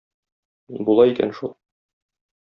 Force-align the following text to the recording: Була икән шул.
Була 0.87 1.05
икән 1.11 1.33
шул. 1.41 1.51